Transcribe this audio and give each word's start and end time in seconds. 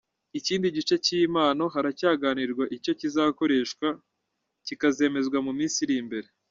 Ikindi 0.39 0.67
gice 0.75 0.95
cy’iyi 1.05 1.27
mpano 1.33 1.63
haracyaganirwa 1.73 2.63
icyo 2.77 2.93
kizakoreshwa, 2.99 3.87
kikazemezwa 4.65 5.37
mu 5.45 5.51
minsi 5.59 5.77
iri 5.85 5.97
imbere. 6.03 6.27